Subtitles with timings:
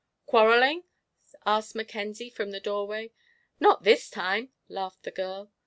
[0.25, 0.85] "Quarrelling?"
[1.45, 3.11] asked Mackenzie, from the doorway.
[3.59, 5.51] "Not this time," laughed the girl.